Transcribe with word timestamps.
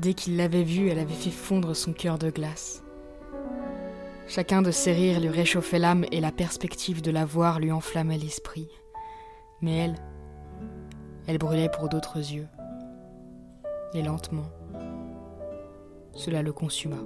Dès 0.00 0.14
qu'il 0.14 0.36
l'avait 0.36 0.62
vue, 0.62 0.88
elle 0.90 1.00
avait 1.00 1.12
fait 1.12 1.30
fondre 1.30 1.74
son 1.74 1.92
cœur 1.92 2.18
de 2.18 2.30
glace. 2.30 2.84
Chacun 4.28 4.62
de 4.62 4.70
ses 4.70 4.92
rires 4.92 5.18
lui 5.18 5.28
réchauffait 5.28 5.80
l'âme 5.80 6.04
et 6.12 6.20
la 6.20 6.30
perspective 6.30 7.02
de 7.02 7.10
la 7.10 7.24
voir 7.24 7.58
lui 7.58 7.72
enflammait 7.72 8.18
l'esprit. 8.18 8.68
Mais 9.60 9.76
elle, 9.76 9.94
elle 11.26 11.38
brûlait 11.38 11.68
pour 11.68 11.88
d'autres 11.88 12.18
yeux. 12.18 12.46
Et 13.92 14.02
lentement, 14.02 14.48
cela 16.12 16.42
le 16.42 16.52
consuma. 16.52 16.98